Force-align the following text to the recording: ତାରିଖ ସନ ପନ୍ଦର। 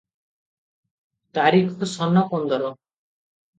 ତାରିଖ 1.39 1.91
ସନ 1.93 2.27
ପନ୍ଦର। 2.35 2.75